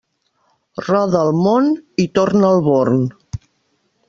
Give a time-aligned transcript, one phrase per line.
[0.85, 1.69] Roda el món
[2.05, 3.07] i torna al Born.